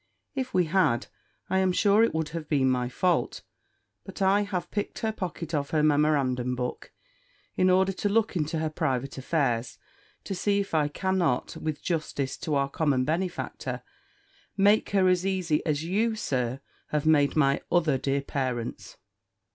[0.33, 1.05] "If we had,
[1.47, 3.43] I am sure it would have been my fault:
[4.03, 6.91] but I have picked her pocket of her memorandum book,
[7.55, 9.77] in order to look into her private affairs,
[10.23, 13.83] to see if I cannot, with justice to our common benefactor,
[14.57, 16.15] make her as easy as you.
[16.15, 18.97] Sir, have made my other dear parents."